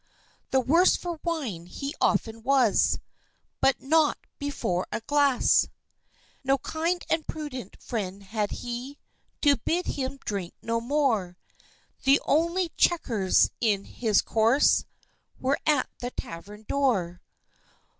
The 0.49 0.59
worse 0.61 0.95
for 0.95 1.19
wine 1.23 1.67
he 1.67 1.93
often 2.01 2.41
was, 2.41 2.97
But 3.59 3.83
not 3.83 4.17
"before 4.39 4.87
a 4.91 5.01
glass." 5.01 5.67
No 6.43 6.57
kind 6.57 7.05
and 7.07 7.27
prudent 7.27 7.79
friend 7.79 8.23
had 8.23 8.49
he 8.49 8.97
To 9.43 9.57
bid 9.57 9.85
him 9.85 10.17
drink 10.25 10.55
no 10.63 10.81
more, 10.81 11.37
The 12.03 12.19
only 12.25 12.69
chequers 12.69 13.51
in 13.61 13.83
his 13.83 14.23
course 14.23 14.85
Where 15.37 15.59
at 15.67 15.87
a 16.01 16.09
tavern 16.09 16.65
door! 16.67 17.21